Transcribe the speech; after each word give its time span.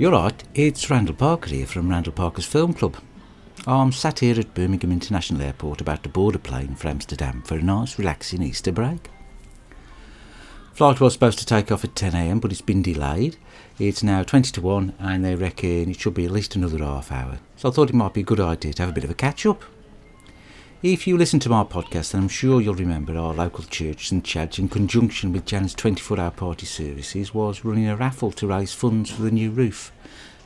You're 0.00 0.12
right, 0.12 0.44
it's 0.54 0.90
Randall 0.90 1.16
Parker 1.16 1.50
here 1.50 1.66
from 1.66 1.90
Randall 1.90 2.12
Parker's 2.12 2.46
Film 2.46 2.72
Club. 2.72 2.98
I'm 3.66 3.90
sat 3.90 4.20
here 4.20 4.38
at 4.38 4.54
Birmingham 4.54 4.92
International 4.92 5.42
Airport 5.42 5.80
about 5.80 6.04
to 6.04 6.08
board 6.08 6.36
a 6.36 6.38
plane 6.38 6.76
for 6.76 6.86
Amsterdam 6.86 7.42
for 7.42 7.56
a 7.56 7.62
nice 7.62 7.98
relaxing 7.98 8.40
Easter 8.40 8.70
break. 8.70 9.10
Flight 10.72 11.00
was 11.00 11.14
supposed 11.14 11.40
to 11.40 11.46
take 11.46 11.72
off 11.72 11.82
at 11.82 11.96
10am 11.96 12.40
but 12.40 12.52
it's 12.52 12.60
been 12.60 12.80
delayed. 12.80 13.38
It's 13.80 14.04
now 14.04 14.22
20 14.22 14.52
to 14.52 14.60
1 14.60 14.94
and 15.00 15.24
they 15.24 15.34
reckon 15.34 15.90
it 15.90 15.98
should 15.98 16.14
be 16.14 16.26
at 16.26 16.30
least 16.30 16.54
another 16.54 16.78
half 16.78 17.10
hour. 17.10 17.40
So 17.56 17.68
I 17.68 17.72
thought 17.72 17.90
it 17.90 17.96
might 17.96 18.14
be 18.14 18.20
a 18.20 18.24
good 18.24 18.38
idea 18.38 18.74
to 18.74 18.82
have 18.82 18.90
a 18.90 18.94
bit 18.94 19.02
of 19.02 19.10
a 19.10 19.14
catch 19.14 19.46
up. 19.46 19.64
If 20.80 21.08
you 21.08 21.18
listen 21.18 21.40
to 21.40 21.48
my 21.48 21.64
podcast, 21.64 22.12
then 22.12 22.22
I'm 22.22 22.28
sure 22.28 22.60
you'll 22.60 22.72
remember 22.72 23.18
our 23.18 23.34
local 23.34 23.64
church, 23.64 24.10
St 24.10 24.22
Chad's, 24.22 24.60
in 24.60 24.68
conjunction 24.68 25.32
with 25.32 25.44
Janet's 25.44 25.74
24 25.74 26.20
hour 26.20 26.30
party 26.30 26.66
services, 26.66 27.34
was 27.34 27.64
running 27.64 27.88
a 27.88 27.96
raffle 27.96 28.30
to 28.30 28.46
raise 28.46 28.72
funds 28.72 29.10
for 29.10 29.22
the 29.22 29.32
new 29.32 29.50
roof. 29.50 29.90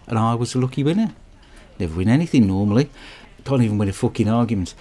And 0.07 0.19
I 0.19 0.35
was 0.35 0.55
a 0.55 0.59
lucky 0.59 0.83
winner. 0.83 1.15
Never 1.79 1.99
win 1.99 2.09
anything 2.09 2.47
normally. 2.47 2.89
Can't 3.45 3.61
even 3.61 3.77
win 3.77 3.91
a 3.91 3.93
fucking 3.93 4.27
argument. 4.27 4.75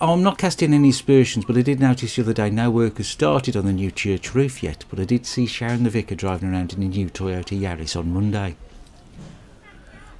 I'm 0.00 0.22
not 0.22 0.38
casting 0.38 0.72
any 0.72 0.90
aspersions, 0.90 1.44
but 1.44 1.56
I 1.56 1.62
did 1.62 1.80
notice 1.80 2.14
the 2.14 2.22
other 2.22 2.32
day 2.32 2.50
no 2.50 2.70
work 2.70 2.98
has 2.98 3.08
started 3.08 3.56
on 3.56 3.66
the 3.66 3.72
new 3.72 3.90
church 3.90 4.36
roof 4.36 4.62
yet. 4.62 4.84
But 4.88 5.00
I 5.00 5.04
did 5.04 5.26
see 5.26 5.46
Sharon 5.46 5.82
the 5.82 5.90
vicar 5.90 6.14
driving 6.14 6.52
around 6.52 6.74
in 6.74 6.82
a 6.84 6.86
new 6.86 7.10
Toyota 7.10 7.60
Yaris 7.60 7.96
on 7.96 8.14
Monday. 8.14 8.54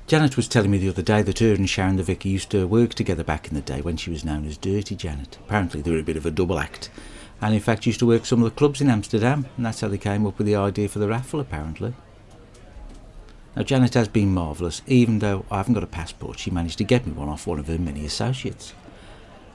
Janet 0.07 0.37
was 0.37 0.47
telling 0.47 0.71
me 0.71 0.79
the 0.79 0.89
other 0.89 1.03
day 1.03 1.21
that 1.23 1.41
her 1.41 1.53
and 1.53 1.69
Sharon 1.69 1.97
the 1.97 2.05
Vicar 2.05 2.29
used 2.29 2.51
to 2.51 2.69
work 2.69 2.95
together 2.95 3.25
back 3.25 3.49
in 3.49 3.55
the 3.55 3.61
day 3.61 3.81
when 3.81 3.97
she 3.97 4.09
was 4.09 4.25
known 4.25 4.47
as 4.47 4.57
Dirty 4.57 4.95
Janet. 4.95 5.37
Apparently 5.45 5.83
they 5.83 5.91
were 5.91 5.99
a 5.99 6.05
bit 6.05 6.17
of 6.17 6.25
a 6.25 6.31
double 6.31 6.61
act, 6.61 6.91
and 7.41 7.53
in 7.53 7.59
fact 7.59 7.87
used 7.87 7.99
to 7.99 8.07
work 8.07 8.25
some 8.25 8.41
of 8.41 8.45
the 8.45 8.57
clubs 8.57 8.81
in 8.81 8.89
Amsterdam, 8.89 9.47
and 9.57 9.67
that's 9.67 9.81
how 9.81 9.89
they 9.89 9.99
came 9.99 10.25
up 10.25 10.39
with 10.39 10.47
the 10.47 10.55
idea 10.55 10.89
for 10.89 11.01
the 11.01 11.09
raffle 11.09 11.41
apparently. 11.41 11.93
Now 13.57 13.65
Janet 13.65 13.95
has 13.95 14.07
been 14.07 14.33
marvellous, 14.33 14.81
even 14.87 15.19
though 15.19 15.45
I 15.51 15.57
haven't 15.57 15.75
got 15.75 15.83
a 15.83 15.89
passport, 15.89 16.39
she 16.39 16.53
managed 16.53 16.79
to 16.79 16.85
get 16.85 17.05
me 17.05 17.13
one 17.13 17.29
off 17.29 17.49
one 17.49 17.59
of 17.59 17.67
her 17.67 17.77
many 17.77 18.07
associates. 18.07 18.75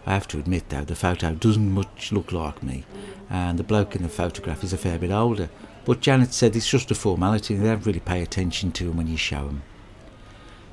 I 0.06 0.12
have 0.12 0.28
to 0.30 0.40
admit 0.40 0.68
though, 0.68 0.84
the 0.84 0.96
photo 0.96 1.34
doesn't 1.34 1.72
much 1.72 2.12
look 2.12 2.34
like 2.34 2.62
me, 2.62 2.84
and 3.30 3.58
the 3.58 3.64
bloke 3.64 3.96
in 3.96 4.04
the 4.04 4.10
photograph 4.10 4.66
is 4.66 4.74
a 4.74 4.78
fair 4.78 5.00
bit 5.00 5.12
older, 5.12 5.50
but 5.86 6.02
Janet 6.02 6.34
said 6.34 6.58
it's 6.58 6.70
just 6.70 6.92
a 6.92 6.96
formality 6.96 7.54
and 7.54 7.64
they 7.64 7.70
don't 7.70 7.86
really 7.86 8.02
pay 8.02 8.22
attention 8.22 8.74
to 8.74 8.90
him 8.90 8.98
when 8.98 9.08
you 9.08 9.16
show 9.16 9.46
them. 9.46 9.64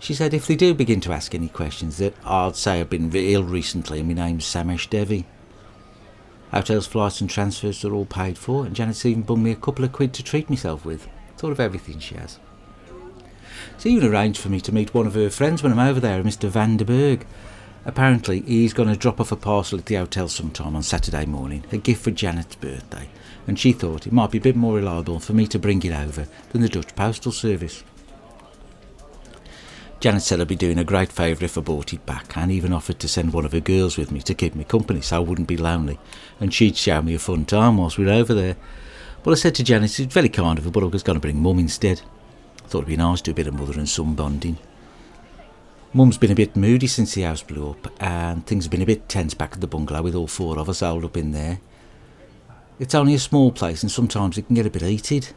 She 0.01 0.15
said 0.15 0.33
if 0.33 0.47
they 0.47 0.57
do 0.57 0.75
begin 0.75 1.01
to 1.03 1.13
ask 1.13 1.35
any 1.35 1.49
questions, 1.49 1.99
that 1.99 2.15
I'd 2.25 2.57
say 2.57 2.81
I've 2.81 2.91
been 2.91 3.11
ill 3.15 3.43
recently 3.43 3.99
and 4.01 4.09
my 4.09 4.15
name's 4.15 4.45
Samesh 4.45 4.89
Devi. 4.89 5.27
Hotels, 6.53 6.87
flights 6.87 7.21
and 7.21 7.29
transfers 7.29 7.85
are 7.85 7.93
all 7.93 8.07
paid 8.07 8.39
for, 8.39 8.65
and 8.65 8.75
Janet's 8.75 9.05
even 9.05 9.23
bung 9.23 9.43
me 9.43 9.51
a 9.51 9.57
couple 9.57 9.85
of 9.85 9.93
quid 9.93 10.15
to 10.15 10.23
treat 10.23 10.49
myself 10.49 10.85
with. 10.85 11.07
Thought 11.37 11.53
of 11.53 11.61
everything 11.61 11.99
she 11.99 12.15
has. 12.15 12.39
She 13.79 13.91
even 13.91 14.11
arranged 14.11 14.41
for 14.41 14.49
me 14.49 14.61
to 14.63 14.73
meet 14.73 14.95
one 14.95 15.07
of 15.07 15.15
her 15.15 15.31
friends 15.31 15.63
when 15.63 15.73
I'm 15.73 15.79
over 15.79 16.01
there, 16.01 16.23
Mr. 16.23 16.49
Van 16.49 16.77
der 16.77 16.85
Berg. 16.85 17.27
Apparently, 17.85 18.41
he's 18.41 18.73
going 18.73 18.89
to 18.89 18.97
drop 18.97 19.21
off 19.21 19.33
a 19.33 19.37
parcel 19.37 19.79
at 19.79 19.87
the 19.87 19.97
hotel 19.97 20.29
sometime 20.29 20.75
on 20.75 20.83
Saturday 20.83 21.27
morning, 21.27 21.65
a 21.71 21.77
gift 21.77 22.03
for 22.03 22.11
Janet's 22.11 22.57
birthday, 22.57 23.09
and 23.47 23.59
she 23.59 23.73
thought 23.73 24.07
it 24.07 24.13
might 24.13 24.31
be 24.31 24.39
a 24.39 24.43
bit 24.43 24.57
more 24.57 24.77
reliable 24.77 25.21
for 25.21 25.33
me 25.33 25.47
to 25.47 25.59
bring 25.59 25.83
it 25.83 25.93
over 25.93 26.27
than 26.51 26.63
the 26.63 26.69
Dutch 26.69 26.95
Postal 26.97 27.33
Service. 27.33 27.85
Janet 30.01 30.23
said 30.23 30.41
I'd 30.41 30.47
be 30.47 30.55
doing 30.55 30.79
a 30.79 30.85
great 30.85 31.11
favour 31.11 31.45
if 31.45 31.59
I 31.59 31.61
brought 31.61 31.93
it 31.93 32.07
back, 32.07 32.37
and 32.37 32.53
even 32.53 32.73
offered 32.73 33.01
to 33.01 33.09
send 33.09 33.33
one 33.33 33.45
of 33.45 33.51
her 33.51 33.61
girls 33.61 33.97
with 33.97 34.13
me 34.13 34.21
to 34.23 34.35
keep 34.35 34.55
me 34.55 34.63
company 34.63 35.01
so 35.01 35.17
I 35.17 35.19
wouldn't 35.19 35.49
be 35.49 35.57
lonely, 35.57 35.99
and 36.39 36.55
she'd 36.55 36.77
show 36.77 37.03
me 37.03 37.15
a 37.15 37.19
fun 37.19 37.45
time 37.45 37.79
whilst 37.79 37.99
we 37.99 38.05
were 38.05 38.13
over 38.13 38.33
there. 38.33 38.57
But 39.25 39.33
I 39.33 39.35
said 39.35 39.57
to 39.57 39.65
Janet 39.65 39.99
it's 39.99 40.15
very 40.15 40.29
kind 40.29 40.57
of 40.57 40.65
her, 40.65 40.71
but 40.71 40.85
I 40.85 40.87
was 40.87 41.03
going 41.03 41.17
to 41.17 41.21
bring 41.21 41.43
Mum 41.43 41.59
instead. 41.59 42.03
Thought 42.69 42.79
it'd 42.79 42.89
be 42.89 42.97
nice 42.97 43.21
to 43.23 43.25
do 43.25 43.31
a 43.33 43.35
bit 43.35 43.49
of 43.49 43.55
mother 43.55 43.73
and 43.73 43.89
son 43.89 44.15
bonding. 44.15 44.59
Mum's 45.93 46.19
been 46.19 46.31
a 46.31 46.37
bit 46.37 46.55
moody 46.55 46.87
since 46.87 47.15
the 47.15 47.23
house 47.23 47.43
blew 47.43 47.71
up, 47.71 47.91
and 48.01 48.47
things 48.47 48.67
have 48.67 48.71
been 48.71 48.83
a 48.83 48.87
bit 48.87 49.09
tense 49.09 49.35
back 49.35 49.55
at 49.55 49.61
the 49.61 49.67
bungalow 49.67 50.03
with 50.03 50.15
all 50.15 50.29
four 50.29 50.59
of 50.59 50.69
us 50.69 50.81
holed 50.81 51.05
up 51.05 51.17
in 51.17 51.33
there. 51.33 51.59
It's 52.79 52.95
only 52.95 53.15
a 53.15 53.19
small 53.19 53.51
place, 53.51 53.83
and 53.83 53.91
sometimes 53.91 54.39
it 54.39 54.47
can 54.47 54.55
get 54.55 54.67
a 54.67 54.71
bit 54.71 54.83
heated. 54.83 55.31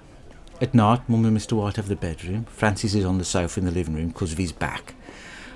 At 0.62 0.76
night, 0.76 1.10
Mum 1.10 1.26
and 1.26 1.36
Mr. 1.36 1.54
White 1.54 1.78
have 1.78 1.88
the 1.88 1.96
bedroom. 1.96 2.46
Francis 2.46 2.94
is 2.94 3.04
on 3.04 3.18
the 3.18 3.26
sofa 3.26 3.60
in 3.60 3.66
the 3.66 3.72
living 3.72 3.96
room 3.96 4.10
because 4.10 4.32
of 4.32 4.38
his 4.38 4.52
back. 4.52 4.94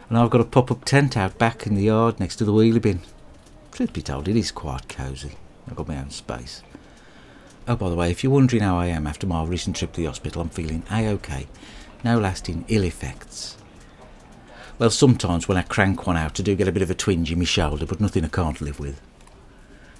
And 0.10 0.18
I've 0.18 0.32
got 0.32 0.42
a 0.42 0.46
pop 0.46 0.72
up 0.72 0.84
tent 0.84 1.16
out 1.16 1.38
back 1.38 1.68
in 1.68 1.76
the 1.76 1.84
yard 1.84 2.20
next 2.20 2.38
to 2.38 2.44
the 2.44 2.52
wheelie 2.52 2.82
bin. 2.82 3.02
Truth 3.72 3.94
be 3.94 4.02
told, 4.02 4.28
it 4.28 4.36
is 4.36 4.50
quite 4.50 4.90
cosy. 4.90 5.34
I've 5.68 5.76
got 5.76 5.88
my 5.88 6.00
own 6.00 6.10
space. 6.10 6.64
Oh, 7.68 7.76
by 7.76 7.90
the 7.90 7.96
way, 7.96 8.10
if 8.10 8.24
you're 8.24 8.34
wondering 8.34 8.64
how 8.64 8.80
I 8.80 8.88
am 8.88 9.06
after 9.06 9.28
my 9.28 9.44
recent 9.44 9.76
trip 9.76 9.94
to 9.94 10.02
the 10.02 10.08
hospital, 10.08 10.42
I'm 10.42 10.50
feeling 10.50 10.82
A-OK. 10.90 11.46
No 12.04 12.18
lasting 12.18 12.66
ill 12.68 12.84
effects. 12.84 13.58
Well, 14.80 14.90
sometimes 14.90 15.48
when 15.48 15.58
I 15.58 15.62
crank 15.62 16.08
one 16.08 16.18
out, 16.18 16.40
I 16.40 16.44
do 16.44 16.56
get 16.56 16.68
a 16.68 16.72
bit 16.72 16.82
of 16.82 16.90
a 16.90 16.96
twinge 16.96 17.32
in 17.32 17.38
my 17.38 17.46
shoulder, 17.46 17.86
but 17.86 18.02
nothing 18.02 18.26
I 18.26 18.30
can't 18.30 18.60
live 18.60 18.80
with. 18.80 19.00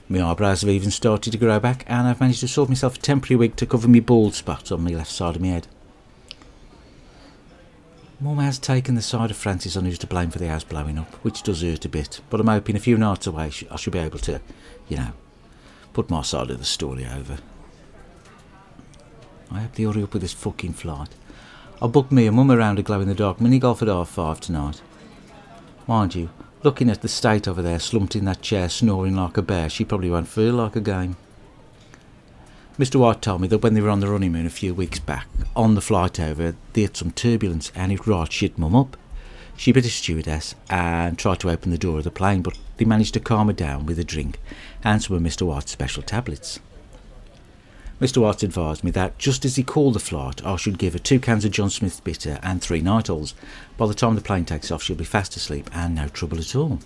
My 0.08 0.22
eyebrows 0.22 0.62
have 0.62 0.70
even 0.70 0.92
started 0.92 1.32
to 1.32 1.38
grow 1.38 1.60
back, 1.60 1.84
and 1.88 2.08
I've 2.08 2.20
managed 2.20 2.42
to 2.42 2.48
sort 2.48 2.70
myself 2.70 2.96
a 2.96 3.00
temporary 3.00 3.38
wig 3.38 3.56
to 3.56 3.66
cover 3.66 3.88
my 3.88 4.00
bald 4.00 4.36
spot 4.36 4.72
on 4.72 4.84
my 4.84 4.92
left 4.92 5.12
side 5.12 5.36
of 5.36 5.42
my 5.42 5.48
head. 5.48 5.68
Mum 8.20 8.38
has 8.38 8.60
taken 8.60 8.96
the 8.96 9.02
side 9.02 9.32
of 9.32 9.38
Francis 9.38 9.76
on 9.76 9.86
who's 9.86 9.98
to 10.00 10.08
blame 10.08 10.30
for 10.30 10.40
the 10.40 10.48
house 10.48 10.64
blowing 10.64 10.98
up, 10.98 11.14
which 11.16 11.44
does 11.44 11.64
hurt 11.64 11.86
a 11.86 11.90
bit, 11.90 12.22
but 12.30 12.40
I'm 12.40 12.48
hoping 12.48 12.76
a 12.76 12.80
few 12.80 12.98
nights 12.98 13.28
away 13.28 13.52
I 13.70 13.76
should 13.76 13.94
be 13.94 14.00
able 14.00 14.20
to, 14.20 14.40
you 14.88 14.98
know, 14.98 15.12
put 15.92 16.10
my 16.10 16.22
side 16.22 16.50
of 16.50 16.60
the 16.60 16.66
story 16.66 17.06
over. 17.06 17.40
I 19.52 19.62
hope 19.62 19.74
they 19.74 19.84
hurry 19.84 20.04
up 20.04 20.14
with 20.14 20.22
this 20.22 20.34
fucking 20.34 20.74
flight. 20.74 21.10
I'll 21.82 21.90
book 21.90 22.12
me 22.12 22.28
and 22.28 22.36
Mum 22.36 22.52
around 22.52 22.80
a 22.80 22.84
glow 22.84 23.02
in 23.02 23.08
the 23.08 23.16
dark 23.16 23.42
mini 23.42 23.60
golf 23.60 23.82
at 23.82 23.88
half 23.88 24.10
five 24.10 24.40
tonight. 24.40 24.82
Mind 25.88 26.16
you, 26.16 26.30
Looking 26.66 26.90
at 26.90 27.04
the 27.04 27.08
state 27.08 27.48
over 27.48 27.62
there, 27.62 27.78
slumped 27.78 28.16
in 28.16 28.26
that 28.26 28.42
chair, 28.42 28.70
snoring 28.70 29.16
like 29.16 29.38
a 29.38 29.44
bear, 29.44 29.70
she 29.70 29.86
probably 29.86 30.10
won't 30.10 30.28
feel 30.28 30.56
like 30.56 30.76
a 30.76 30.82
game. 30.82 31.16
Mr. 32.80 32.96
White 32.96 33.22
told 33.22 33.42
me 33.42 33.48
that 33.50 33.60
when 33.60 33.76
they 33.76 33.82
were 33.82 33.92
on 33.92 34.00
the 34.00 34.08
honeymoon 34.08 34.48
a 34.48 34.50
few 34.50 34.74
weeks 34.74 34.98
back, 34.98 35.28
on 35.56 35.76
the 35.76 35.80
flight 35.80 36.20
over, 36.20 36.56
they 36.74 36.82
had 36.82 36.98
some 36.98 37.12
turbulence 37.12 37.72
and 37.76 37.92
it 37.92 38.08
right 38.08 38.34
shit 38.34 38.58
mum 38.58 38.76
up. 38.76 38.98
She 39.56 39.72
bit 39.74 39.86
a 39.86 39.90
stewardess 39.90 40.56
and 40.68 41.20
tried 41.20 41.40
to 41.42 41.52
open 41.52 41.70
the 41.70 41.78
door 41.78 42.00
of 42.00 42.04
the 42.04 42.10
plane, 42.10 42.42
but 42.42 42.58
they 42.78 42.86
managed 42.86 43.14
to 43.14 43.20
calm 43.20 43.46
her 43.46 43.54
down 43.54 43.86
with 43.86 44.00
a 44.00 44.04
drink 44.04 44.40
and 44.84 45.04
some 45.04 45.16
of 45.16 45.22
Mr. 45.22 45.44
White's 45.44 45.72
special 45.72 46.02
tablets. 46.02 46.60
Mr. 48.06 48.18
Watts 48.22 48.44
advised 48.44 48.84
me 48.84 48.92
that 48.92 49.18
just 49.18 49.46
as 49.46 49.56
he 49.56 49.64
called 49.64 49.96
the 49.96 50.00
flight, 50.00 50.46
I 50.46 50.58
should 50.58 50.78
give 50.78 50.94
her 50.94 51.00
two 51.00 51.20
cans 51.20 51.44
of 51.44 51.50
John 51.50 51.72
Smith's 51.72 52.00
bitter 52.00 52.38
and 52.44 52.62
three 52.62 52.80
Nytols. 52.80 53.34
By 53.78 53.88
the 53.88 53.96
time 53.96 54.14
the 54.14 54.22
plane 54.22 54.46
takes 54.46 54.70
off, 54.70 54.84
she'll 54.84 54.96
be 54.96 55.04
fast 55.04 55.36
asleep 55.36 55.72
and 55.74 55.96
no 55.96 56.08
trouble 56.10 56.38
at 56.38 56.56
all. 56.56 56.78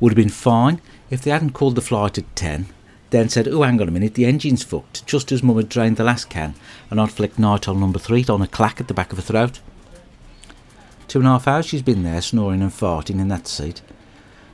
Would 0.00 0.10
have 0.10 0.16
been 0.16 0.30
fine 0.30 0.80
if 1.10 1.22
they 1.22 1.30
hadn't 1.30 1.52
called 1.52 1.76
the 1.76 1.80
flight 1.80 2.18
at 2.18 2.34
10, 2.34 2.66
then 3.10 3.28
said, 3.28 3.46
oh, 3.46 3.62
hang 3.62 3.80
on 3.80 3.86
a 3.86 3.92
minute, 3.92 4.14
the 4.14 4.26
engine's 4.26 4.64
fucked, 4.64 5.06
just 5.06 5.30
as 5.30 5.44
Mum 5.44 5.58
had 5.58 5.68
drained 5.68 5.96
the 5.96 6.02
last 6.02 6.28
can, 6.28 6.56
and 6.90 7.00
I'd 7.00 7.12
flicked 7.12 7.36
Nytol 7.36 7.78
number 7.78 8.00
three 8.00 8.24
on 8.28 8.42
a 8.42 8.48
clack 8.48 8.80
at 8.80 8.88
the 8.88 8.94
back 8.94 9.12
of 9.12 9.18
her 9.18 9.22
throat. 9.22 9.60
Two 11.06 11.20
and 11.20 11.28
a 11.28 11.30
half 11.30 11.46
hours 11.46 11.66
she's 11.66 11.82
been 11.82 12.02
there, 12.02 12.20
snoring 12.20 12.62
and 12.62 12.72
farting 12.72 13.20
in 13.20 13.28
that 13.28 13.46
seat. 13.46 13.80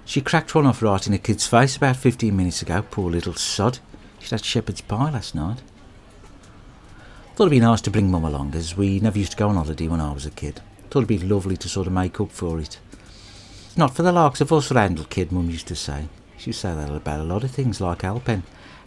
She 0.04 0.20
cracked 0.20 0.54
one 0.54 0.66
off 0.66 0.82
right 0.82 1.06
in 1.06 1.14
a 1.14 1.18
kid's 1.18 1.46
face 1.46 1.78
about 1.78 1.96
15 1.96 2.36
minutes 2.36 2.60
ago, 2.60 2.84
poor 2.90 3.10
little 3.10 3.32
sod. 3.32 3.78
She 4.24 4.30
had 4.30 4.42
shepherd's 4.42 4.80
pie 4.80 5.10
last 5.10 5.34
night. 5.34 5.58
Thought 7.34 7.44
it'd 7.44 7.50
be 7.50 7.60
nice 7.60 7.82
to 7.82 7.90
bring 7.90 8.10
Mum 8.10 8.24
along, 8.24 8.54
as 8.54 8.74
we 8.74 8.98
never 8.98 9.18
used 9.18 9.32
to 9.32 9.36
go 9.36 9.50
on 9.50 9.56
holiday 9.56 9.86
when 9.86 10.00
I 10.00 10.12
was 10.12 10.24
a 10.24 10.30
kid. 10.30 10.62
Thought 10.88 11.00
it'd 11.00 11.08
be 11.08 11.18
lovely 11.18 11.58
to 11.58 11.68
sort 11.68 11.86
of 11.86 11.92
make 11.92 12.18
up 12.18 12.32
for 12.32 12.58
it. 12.58 12.78
Not 13.76 13.94
for 13.94 14.02
the 14.02 14.12
likes 14.12 14.40
of 14.40 14.50
us, 14.50 14.72
Randall 14.72 15.04
kid, 15.04 15.30
Mum 15.30 15.50
used 15.50 15.66
to 15.66 15.76
say. 15.76 16.08
She 16.38 16.50
used 16.50 16.62
to 16.62 16.68
say 16.68 16.74
that 16.74 16.90
about 16.90 17.20
a 17.20 17.24
lot 17.24 17.44
of 17.44 17.50
things, 17.50 17.82
like 17.82 18.02
Alpen. 18.02 18.44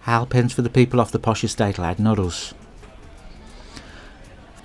Alpen's 0.07 0.53
for 0.53 0.63
the 0.63 0.71
people 0.71 0.99
off 0.99 1.11
the 1.11 1.19
posh 1.19 1.43
estate, 1.43 1.77
lad, 1.77 1.99
not 1.99 2.17
us. 2.17 2.55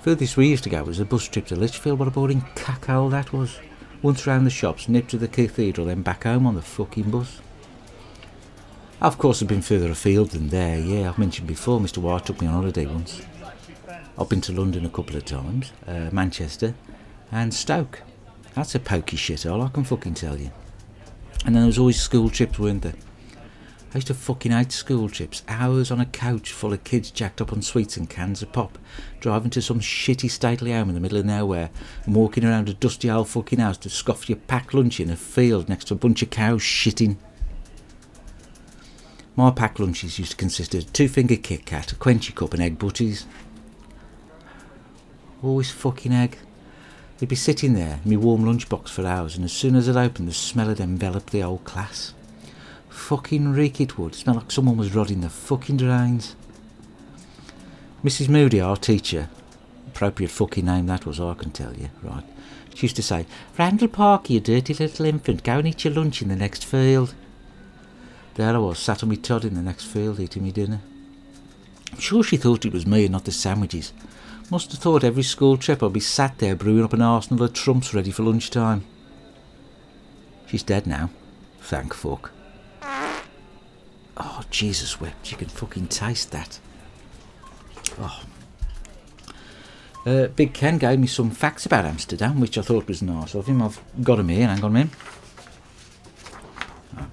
Furthest 0.01 0.37
we 0.37 0.49
used 0.49 0.63
to 0.63 0.71
go 0.71 0.83
was 0.83 0.99
a 0.99 1.05
bus 1.05 1.27
trip 1.27 1.45
to 1.47 1.55
Lichfield. 1.55 1.99
What 1.99 2.07
a 2.07 2.11
boring 2.11 2.41
cackhole 2.55 3.11
that 3.11 3.31
was. 3.31 3.59
Once 4.01 4.25
round 4.25 4.47
the 4.47 4.49
shops, 4.49 4.89
nipped 4.89 5.11
to 5.11 5.19
the 5.19 5.27
cathedral, 5.27 5.85
then 5.85 6.01
back 6.01 6.23
home 6.23 6.47
on 6.47 6.55
the 6.55 6.63
fucking 6.63 7.11
bus. 7.11 7.41
Of 9.03 9.17
course, 9.17 9.41
I've 9.41 9.49
been 9.49 9.61
further 9.61 9.91
afield 9.91 10.29
than 10.29 10.47
there, 10.47 10.79
yeah. 10.79 11.09
I've 11.09 11.17
mentioned 11.17 11.45
before, 11.45 11.77
Mr. 11.77 11.97
White 11.97 12.25
took 12.25 12.39
me 12.39 12.47
on 12.47 12.53
holiday 12.53 12.85
once. 12.85 13.21
I've 14.17 14.29
been 14.29 14.39
to 14.39 14.53
London 14.53 14.85
a 14.85 14.89
couple 14.89 15.17
of 15.17 15.25
times, 15.25 15.73
uh, 15.85 16.09
Manchester, 16.13 16.73
and 17.29 17.53
Stoke. 17.53 18.01
That's 18.53 18.75
a 18.75 18.79
pokey 18.79 19.17
shithole, 19.17 19.65
I 19.65 19.67
can 19.67 19.83
fucking 19.83 20.13
tell 20.13 20.39
you. 20.39 20.51
And 21.45 21.53
then 21.53 21.63
there 21.63 21.67
was 21.67 21.77
always 21.77 22.01
school 22.01 22.29
trips, 22.29 22.57
weren't 22.57 22.83
there? 22.83 22.93
I 23.93 23.95
used 23.95 24.07
to 24.07 24.13
fucking 24.13 24.53
hate 24.53 24.71
school 24.71 25.09
trips. 25.09 25.43
Hours 25.49 25.91
on 25.91 25.99
a 25.99 26.05
couch 26.05 26.53
full 26.53 26.71
of 26.71 26.85
kids 26.85 27.11
jacked 27.11 27.41
up 27.41 27.51
on 27.51 27.61
sweets 27.61 27.97
and 27.97 28.09
cans 28.09 28.41
of 28.41 28.53
pop, 28.53 28.77
driving 29.19 29.51
to 29.51 29.61
some 29.61 29.81
shitty 29.81 30.31
stately 30.31 30.71
home 30.71 30.87
in 30.87 30.95
the 30.95 31.01
middle 31.01 31.17
of 31.17 31.25
nowhere, 31.25 31.71
and 32.05 32.15
walking 32.15 32.45
around 32.45 32.69
a 32.69 32.73
dusty 32.73 33.11
old 33.11 33.27
fucking 33.27 33.59
house 33.59 33.77
to 33.79 33.89
scoff 33.89 34.29
your 34.29 34.37
packed 34.37 34.73
lunch 34.73 35.01
in 35.01 35.09
a 35.09 35.17
field 35.17 35.67
next 35.67 35.89
to 35.89 35.93
a 35.93 35.97
bunch 35.97 36.23
of 36.23 36.29
cows 36.29 36.61
shitting. 36.61 37.17
My 39.35 39.49
packed 39.49 39.79
lunches 39.79 40.19
used 40.19 40.31
to 40.31 40.37
consist 40.37 40.75
of 40.75 40.93
two 40.93 41.07
finger 41.07 41.35
Kit 41.35 41.65
Kat, 41.65 41.91
a 41.91 41.95
quenchy 41.95 42.35
cup, 42.35 42.53
and 42.53 42.61
egg 42.61 42.77
butties. 42.77 43.25
Always 45.41 45.71
fucking 45.71 46.13
egg. 46.13 46.37
They'd 47.17 47.29
be 47.29 47.35
sitting 47.35 47.73
there 47.73 47.99
in 48.05 48.11
my 48.11 48.17
warm 48.17 48.43
lunchbox 48.43 48.89
for 48.89 49.05
hours, 49.05 49.35
and 49.35 49.43
as 49.43 49.53
soon 49.53 49.75
as 49.75 49.87
it 49.87 49.95
opened, 49.95 50.27
the 50.27 50.33
smell 50.33 50.73
them 50.75 50.91
enveloped 50.91 51.31
the 51.31 51.39
whole 51.39 51.59
class. 51.59 52.13
Fucking 52.89 53.53
reek 53.53 53.81
it 53.81 53.97
would. 53.97 54.13
Smell 54.13 54.35
like 54.35 54.51
someone 54.51 54.77
was 54.77 54.93
rodding 54.93 55.21
the 55.21 55.29
fucking 55.29 55.77
drains. 55.77 56.35
Mrs. 58.03 58.29
Moody, 58.29 58.61
our 58.61 58.77
teacher, 58.77 59.29
appropriate 59.87 60.29
fucking 60.29 60.65
name 60.65 60.85
that 60.87 61.05
was, 61.05 61.19
I 61.19 61.33
can 61.33 61.51
tell 61.51 61.73
you, 61.73 61.89
right? 62.03 62.23
She 62.75 62.83
used 62.83 62.97
to 62.97 63.03
say, 63.03 63.25
Randall 63.57 63.87
Parker, 63.87 64.33
you 64.33 64.39
dirty 64.39 64.73
little 64.73 65.05
infant, 65.05 65.43
go 65.43 65.57
and 65.59 65.67
eat 65.67 65.85
your 65.85 65.93
lunch 65.93 66.21
in 66.21 66.27
the 66.27 66.35
next 66.35 66.65
field. 66.65 67.15
There 68.35 68.55
I 68.55 68.57
was, 68.57 68.79
sat 68.79 69.03
on 69.03 69.09
me 69.09 69.17
Todd 69.17 69.45
in 69.45 69.53
the 69.53 69.61
next 69.61 69.85
field, 69.85 70.19
eating 70.19 70.43
me 70.43 70.51
dinner. 70.51 70.81
I'm 71.91 71.99
sure 71.99 72.23
she 72.23 72.37
thought 72.37 72.65
it 72.65 72.73
was 72.73 72.87
me 72.87 73.03
and 73.03 73.11
not 73.11 73.25
the 73.25 73.31
sandwiches. 73.31 73.93
Must 74.49 74.71
have 74.71 74.81
thought 74.81 75.03
every 75.03 75.23
school 75.23 75.57
trip 75.57 75.83
I'd 75.83 75.93
be 75.93 75.99
sat 75.99 76.39
there 76.39 76.55
brewing 76.55 76.83
up 76.83 76.93
an 76.93 77.01
arsenal 77.01 77.43
of 77.43 77.53
trumps 77.53 77.93
ready 77.93 78.11
for 78.11 78.23
lunchtime. 78.23 78.85
She's 80.47 80.63
dead 80.63 80.87
now. 80.87 81.11
Thank 81.61 81.93
fuck. 81.93 82.31
Oh, 84.15 84.41
Jesus 84.49 84.99
wept. 84.99 85.31
You 85.31 85.37
can 85.37 85.47
fucking 85.47 85.87
taste 85.87 86.31
that. 86.31 86.59
Oh. 87.99 88.21
Uh, 90.05 90.27
Big 90.27 90.53
Ken 90.53 90.77
gave 90.77 90.99
me 90.99 91.07
some 91.07 91.31
facts 91.31 91.65
about 91.65 91.85
Amsterdam, 91.85 92.39
which 92.39 92.57
I 92.57 92.61
thought 92.61 92.87
was 92.87 93.01
nice 93.01 93.33
of 93.33 93.47
him. 93.47 93.61
I've 93.61 93.79
got 94.03 94.17
them 94.17 94.29
here. 94.29 94.47
Hang 94.47 94.63
on 94.63 94.71
a 94.71 94.73
minute. 94.73 94.93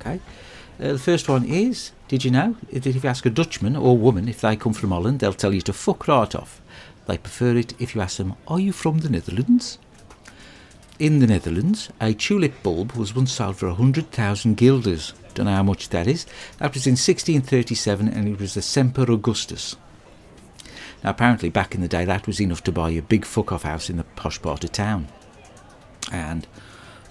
Okay. 0.00 0.20
Uh, 0.80 0.92
the 0.92 0.98
first 0.98 1.28
one 1.28 1.44
is 1.44 1.92
Did 2.08 2.24
you 2.24 2.30
know 2.30 2.56
that 2.72 2.86
if 2.86 3.04
you 3.04 3.10
ask 3.10 3.26
a 3.26 3.30
Dutchman 3.30 3.76
or 3.76 3.98
woman 3.98 4.28
if 4.28 4.40
they 4.40 4.56
come 4.56 4.72
from 4.72 4.90
Holland, 4.90 5.20
they'll 5.20 5.34
tell 5.34 5.52
you 5.52 5.60
to 5.62 5.72
fuck 5.74 6.08
right 6.08 6.34
off. 6.34 6.62
They 7.06 7.18
prefer 7.18 7.56
it 7.56 7.74
if 7.78 7.94
you 7.94 8.00
ask 8.00 8.16
them, 8.16 8.34
Are 8.48 8.60
you 8.60 8.72
from 8.72 8.98
the 8.98 9.10
Netherlands? 9.10 9.78
In 10.98 11.18
the 11.18 11.26
Netherlands, 11.26 11.90
a 12.00 12.14
tulip 12.14 12.62
bulb 12.62 12.92
was 12.92 13.14
once 13.14 13.32
sold 13.32 13.56
for 13.56 13.68
100,000 13.68 14.56
guilders. 14.56 15.12
Don't 15.34 15.46
know 15.46 15.52
how 15.52 15.62
much 15.62 15.90
that 15.90 16.06
is. 16.06 16.24
That 16.58 16.74
was 16.74 16.86
in 16.86 16.92
1637 16.92 18.08
and 18.08 18.28
it 18.28 18.40
was 18.40 18.54
the 18.54 18.62
Semper 18.62 19.10
Augustus. 19.10 19.76
Now, 21.02 21.10
apparently, 21.10 21.48
back 21.48 21.74
in 21.74 21.80
the 21.80 21.88
day, 21.88 22.04
that 22.04 22.26
was 22.26 22.40
enough 22.40 22.62
to 22.64 22.72
buy 22.72 22.90
a 22.90 23.02
big 23.02 23.24
fuck 23.24 23.52
off 23.52 23.62
house 23.62 23.88
in 23.88 23.96
the 23.96 24.04
posh 24.04 24.40
part 24.40 24.64
of 24.64 24.72
town. 24.72 25.08
And 26.12 26.46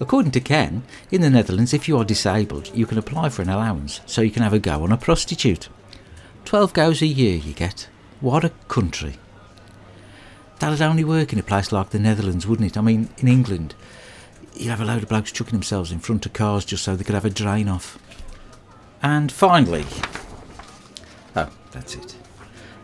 according 0.00 0.32
to 0.32 0.40
Ken, 0.40 0.82
in 1.10 1.20
the 1.20 1.30
Netherlands, 1.30 1.72
if 1.72 1.86
you 1.86 1.96
are 1.98 2.04
disabled, 2.04 2.74
you 2.74 2.86
can 2.86 2.98
apply 2.98 3.28
for 3.28 3.42
an 3.42 3.48
allowance 3.48 4.00
so 4.06 4.22
you 4.22 4.30
can 4.30 4.42
have 4.42 4.52
a 4.52 4.58
go 4.58 4.82
on 4.82 4.90
a 4.90 4.96
prostitute. 4.96 5.68
12 6.46 6.72
goes 6.72 7.02
a 7.02 7.06
year 7.06 7.36
you 7.36 7.52
get. 7.52 7.88
What 8.20 8.44
a 8.44 8.50
country. 8.68 9.18
That'd 10.58 10.82
only 10.82 11.04
work 11.04 11.32
in 11.32 11.38
a 11.38 11.42
place 11.42 11.72
like 11.72 11.90
the 11.90 11.98
Netherlands, 11.98 12.46
wouldn't 12.46 12.70
it? 12.70 12.76
I 12.76 12.80
mean, 12.80 13.08
in 13.18 13.28
England, 13.28 13.74
you'd 14.54 14.70
have 14.70 14.80
a 14.80 14.84
load 14.84 15.02
of 15.02 15.08
blokes 15.08 15.32
chucking 15.32 15.52
themselves 15.52 15.92
in 15.92 16.00
front 16.00 16.26
of 16.26 16.32
cars 16.32 16.64
just 16.64 16.84
so 16.84 16.96
they 16.96 17.04
could 17.04 17.14
have 17.14 17.24
a 17.24 17.30
drain 17.30 17.68
off. 17.68 17.98
And 19.02 19.30
finally, 19.30 19.84
oh, 21.36 21.48
that's 21.72 21.94
it. 21.94 22.16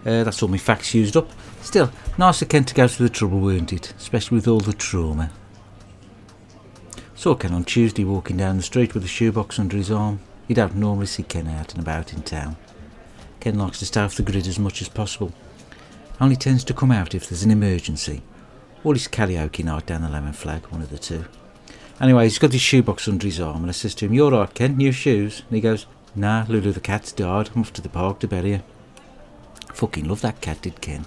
Uh, 0.06 0.24
that's 0.24 0.42
all 0.42 0.48
my 0.48 0.56
facts 0.56 0.94
used 0.94 1.16
up. 1.16 1.30
Still, 1.60 1.90
nice 2.16 2.40
of 2.40 2.48
Ken 2.48 2.64
to 2.64 2.74
go 2.74 2.88
through 2.88 3.08
the 3.08 3.14
trouble, 3.14 3.40
weren't 3.40 3.72
it? 3.72 3.92
Especially 3.98 4.36
with 4.36 4.48
all 4.48 4.60
the 4.60 4.72
trauma. 4.72 5.30
Saw 7.16 7.34
Ken 7.34 7.54
on 7.54 7.64
Tuesday 7.64 8.04
walking 8.04 8.36
down 8.36 8.58
the 8.58 8.62
street 8.62 8.92
with 8.92 9.02
a 9.02 9.08
shoebox 9.08 9.58
under 9.58 9.78
his 9.78 9.90
arm. 9.90 10.20
You 10.48 10.54
don't 10.54 10.76
normally 10.76 11.06
see 11.06 11.22
Ken 11.22 11.48
out 11.48 11.72
and 11.72 11.82
about 11.82 12.12
in 12.12 12.22
town. 12.22 12.56
Ken 13.40 13.58
likes 13.58 13.78
to 13.78 13.86
stay 13.86 14.02
off 14.02 14.14
the 14.14 14.22
grid 14.22 14.46
as 14.46 14.58
much 14.58 14.82
as 14.82 14.90
possible. 14.90 15.32
Only 16.20 16.36
tends 16.36 16.62
to 16.64 16.74
come 16.74 16.92
out 16.92 17.14
if 17.14 17.26
there's 17.26 17.42
an 17.42 17.50
emergency. 17.50 18.22
Or 18.84 18.92
his 18.92 19.08
karaoke 19.08 19.64
night 19.64 19.86
down 19.86 20.02
the 20.02 20.10
Lemon 20.10 20.34
Flag, 20.34 20.66
one 20.66 20.82
of 20.82 20.90
the 20.90 20.98
two. 20.98 21.24
Anyway, 22.00 22.24
he's 22.24 22.38
got 22.38 22.52
his 22.52 22.60
shoebox 22.60 23.08
under 23.08 23.26
his 23.26 23.40
arm 23.40 23.62
and 23.62 23.70
I 23.70 23.72
says 23.72 23.94
to 23.96 24.04
him, 24.04 24.12
"You're 24.12 24.34
alright, 24.34 24.52
Ken? 24.52 24.76
New 24.76 24.92
shoes? 24.92 25.42
And 25.48 25.56
he 25.56 25.62
goes, 25.62 25.86
Nah, 26.14 26.44
Lulu 26.48 26.72
the 26.72 26.80
cat's 26.80 27.12
died. 27.12 27.48
I'm 27.54 27.62
off 27.62 27.72
to 27.74 27.82
the 27.82 27.88
park 27.88 28.20
to 28.20 28.28
bury 28.28 28.52
her. 28.52 28.62
Fucking 29.72 30.06
love 30.06 30.20
that 30.20 30.42
cat, 30.42 30.60
did 30.60 30.82
Ken. 30.82 31.06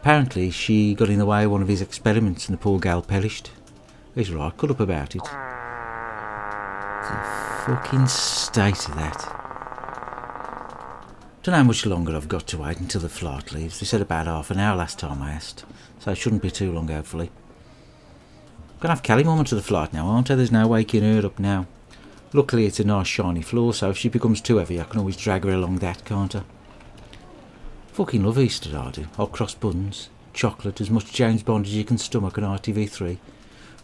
Apparently, 0.00 0.50
she 0.50 0.94
got 0.94 1.08
in 1.08 1.18
the 1.18 1.26
way 1.26 1.44
of 1.44 1.52
one 1.52 1.62
of 1.62 1.68
his 1.68 1.80
experiments 1.80 2.48
and 2.48 2.56
the 2.56 2.60
poor 2.60 2.80
gal 2.80 3.02
perished. 3.02 3.50
He's 4.14 4.30
right, 4.32 4.56
cut 4.56 4.70
up 4.70 4.80
about 4.80 5.14
it. 5.14 5.22
The 5.22 5.30
fucking 7.64 8.06
state 8.08 8.88
of 8.88 8.96
that. 8.96 9.36
Don't 11.42 11.52
know 11.52 11.58
how 11.58 11.64
much 11.64 11.86
longer 11.86 12.14
I've 12.16 12.28
got 12.28 12.46
to 12.48 12.58
wait 12.58 12.78
until 12.80 13.00
the 13.00 13.08
flight 13.08 13.52
leaves. 13.52 13.78
They 13.78 13.86
said 13.86 14.00
about 14.00 14.26
half 14.26 14.50
an 14.50 14.58
hour 14.58 14.76
last 14.76 14.98
time 14.98 15.22
I 15.22 15.30
asked, 15.32 15.64
so 16.00 16.10
it 16.10 16.16
shouldn't 16.16 16.42
be 16.42 16.50
too 16.50 16.72
long, 16.72 16.88
hopefully. 16.88 17.30
I'm 18.70 18.80
gonna 18.80 18.94
have 18.94 19.02
Kelly 19.02 19.24
Mum 19.24 19.44
to 19.44 19.54
the 19.54 19.62
flight 19.62 19.92
now, 19.92 20.06
aren't 20.06 20.30
I? 20.30 20.34
There's 20.34 20.52
no 20.52 20.66
waking 20.66 21.02
her 21.02 21.24
up 21.24 21.38
now. 21.38 21.66
Luckily, 22.32 22.66
it's 22.66 22.80
a 22.80 22.84
nice 22.84 23.06
shiny 23.06 23.42
floor, 23.42 23.72
so 23.72 23.90
if 23.90 23.96
she 23.96 24.08
becomes 24.08 24.40
too 24.40 24.56
heavy, 24.56 24.80
I 24.80 24.84
can 24.84 25.00
always 25.00 25.16
drag 25.16 25.44
her 25.44 25.52
along 25.52 25.78
that, 25.78 26.04
can't 26.04 26.34
I? 26.34 26.42
Fucking 27.92 28.24
love 28.24 28.38
Easter, 28.38 28.76
I 28.76 28.90
do. 28.90 29.06
Hot 29.16 29.32
cross 29.32 29.54
buns, 29.54 30.10
chocolate, 30.32 30.80
as 30.80 30.90
much 30.90 31.12
James 31.12 31.42
Bond 31.42 31.66
as 31.66 31.74
you 31.74 31.84
can 31.84 31.98
stomach 31.98 32.38
on 32.38 32.44
RTV3, 32.44 33.18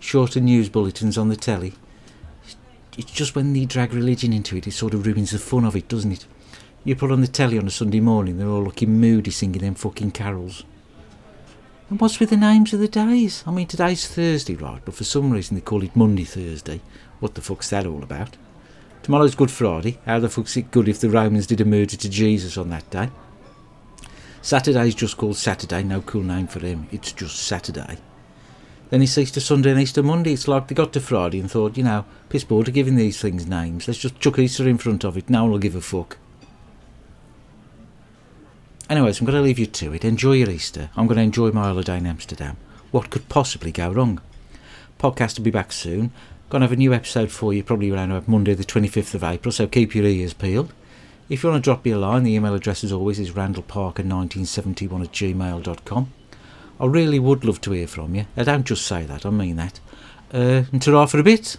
shorter 0.07 0.39
news 0.39 0.69
bulletins 0.69 1.19
on 1.19 1.29
the 1.29 1.35
telly. 1.35 1.73
It's 2.97 3.11
just 3.11 3.35
when 3.35 3.53
they 3.53 3.65
drag 3.65 3.93
religion 3.93 4.33
into 4.33 4.57
it, 4.57 4.69
it 4.69 4.71
sort 4.71 4.95
of 4.95 5.05
ruins 5.05 5.33
the 5.33 5.39
fun 5.41 5.65
of 5.65 5.75
it, 5.75 5.89
doesn't 5.89 6.13
it? 6.13 6.27
You 6.85 6.95
put 6.95 7.11
on 7.11 7.23
the 7.23 7.27
telly 7.27 7.59
on 7.59 7.67
a 7.67 7.73
Sunday 7.73 7.99
morning, 7.99 8.39
they're 8.39 8.47
all 8.47 8.63
looking 8.63 9.01
moody 9.01 9.33
singing 9.33 9.63
them 9.63 9.75
fucking 9.75 10.13
carols. 10.13 10.63
And 11.91 12.01
what's 12.01 12.21
with 12.21 12.31
the 12.31 12.37
names 12.37 12.73
of 12.73 12.79
the 12.79 12.87
days? 12.87 13.43
I 13.49 13.51
mean, 13.51 13.67
today's 13.67 14.07
Thursday, 14.07 14.55
right, 14.55 14.81
but 14.85 14.95
for 14.95 15.03
some 15.03 15.33
reason 15.33 15.57
they 15.57 15.61
call 15.61 15.83
it 15.83 15.97
Maundy 15.97 16.25
Thursday. 16.25 16.81
What 17.19 17.35
the 17.35 17.41
fuck's 17.41 17.71
that 17.71 17.85
all 17.85 18.05
about? 18.05 18.37
Tomorrow's 19.03 19.35
Good 19.35 19.51
Friday. 19.51 19.99
How 20.07 20.21
the 20.21 20.29
fuck's 20.29 20.57
it 20.57 20.71
good 20.71 20.89
if 20.89 21.01
the 21.01 21.11
Romans 21.11 21.49
did 21.49 21.61
a 21.61 21.65
murder 21.65 21.97
to 21.97 22.09
Jesus 22.09 22.57
on 22.57 22.71
that 22.71 22.89
day? 22.91 23.11
Saturday's 24.41 24.95
just 24.95 25.17
called 25.17 25.37
Saturday, 25.37 25.83
no 25.83 26.01
cool 26.01 26.23
name 26.23 26.47
for 26.47 26.61
him. 26.61 26.87
It's 26.93 27.11
just 27.11 27.41
Saturday. 27.41 27.99
Then 28.89 29.03
it's 29.03 29.19
Easter 29.19 29.41
Sunday 29.41 29.73
and 29.73 29.81
Easter 29.81 30.03
Monday. 30.03 30.33
It's 30.33 30.47
like 30.47 30.69
they 30.69 30.75
got 30.75 30.93
to 30.93 31.01
Friday 31.01 31.41
and 31.41 31.51
thought, 31.51 31.77
you 31.77 31.83
know, 31.83 32.05
piss 32.29 32.45
bored 32.45 32.69
of 32.69 32.75
giving 32.75 32.95
these 32.95 33.21
things 33.21 33.47
names. 33.47 33.89
Let's 33.89 33.99
just 33.99 34.21
chuck 34.21 34.39
Easter 34.39 34.69
in 34.69 34.79
front 34.79 35.05
of 35.05 35.17
it. 35.17 35.29
No 35.29 35.43
one 35.43 35.53
will 35.53 35.59
give 35.59 35.75
a 35.75 35.81
fuck. 35.81 36.19
Anyways, 38.89 39.19
I'm 39.19 39.27
going 39.27 39.37
to 39.37 39.43
leave 39.43 39.59
you 39.59 39.67
to 39.67 39.93
it. 39.93 40.05
Enjoy 40.05 40.33
your 40.33 40.51
Easter. 40.51 40.91
I'm 40.97 41.09
going 41.09 41.17
to 41.17 41.23
enjoy 41.25 41.51
my 41.51 41.65
holiday 41.65 41.99
in 41.99 42.07
Amsterdam. 42.07 42.57
What 42.93 43.11
could 43.11 43.29
possibly 43.29 43.73
go 43.73 43.91
wrong? 43.91 44.21
Podcast 45.01 45.39
will 45.39 45.45
be 45.45 45.51
back 45.51 45.73
soon. 45.73 46.13
Going 46.49 46.61
to 46.61 46.67
have 46.67 46.73
a 46.73 46.77
new 46.77 46.95
episode 46.95 47.33
for 47.33 47.53
you 47.53 47.65
probably 47.65 47.91
around 47.91 48.13
about 48.13 48.29
Monday, 48.29 48.55
the 48.55 48.63
25th 48.63 49.17
of 49.17 49.25
April, 49.25 49.51
so 49.51 49.67
keep 49.67 49.97
your 49.97 50.05
ears 50.05 50.33
peeled. 50.33 50.73
If 51.29 51.43
you 51.43 51.51
want 51.51 51.65
to 51.65 51.69
drop 51.69 51.85
me 51.85 51.91
a 51.91 51.99
line, 51.99 52.23
the 52.23 52.35
email 52.35 52.55
address 52.55 52.85
as 52.85 52.93
always 52.93 53.19
is 53.19 53.33
randallparker1971 53.33 55.03
at 55.03 55.13
gmail.com. 55.13 56.13
I 56.79 56.87
really 56.87 57.19
would 57.19 57.45
love 57.45 57.61
to 57.63 57.73
hear 57.73 57.87
from 57.87 58.15
you. 58.15 58.27
I 58.37 58.45
don't 58.45 58.67
just 58.67 58.87
say 58.87 59.05
that, 59.05 59.25
I 59.25 59.31
mean 59.31 59.57
that. 59.57 59.81
Uh, 60.33 60.65
and 60.73 60.83
ta 60.83 61.07
for 61.07 61.19
a 61.19 61.23
bit. 61.23 61.57